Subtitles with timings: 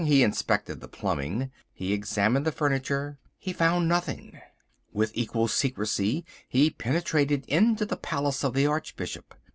[0.03, 1.51] He inspected the plumbing.
[1.73, 3.19] He examined the furniture.
[3.37, 4.41] He found nothing.
[4.91, 9.35] With equal secrecy he penetrated into the palace of the Archbishop.